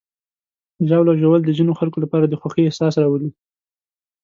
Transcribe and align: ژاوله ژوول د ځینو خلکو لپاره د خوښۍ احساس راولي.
ژاوله 0.87 1.13
ژوول 1.21 1.41
د 1.45 1.49
ځینو 1.57 1.73
خلکو 1.79 1.97
لپاره 2.03 2.25
د 2.27 2.33
خوښۍ 2.41 2.63
احساس 2.65 2.93
راولي. 3.01 3.29